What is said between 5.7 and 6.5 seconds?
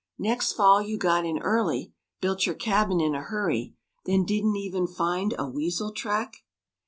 track?